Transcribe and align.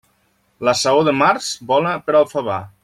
La 0.69 0.73
saó 0.79 1.03
de 1.09 1.13
març, 1.21 1.51
bona 1.73 1.97
per 2.09 2.21
al 2.23 2.29
favar. 2.37 2.61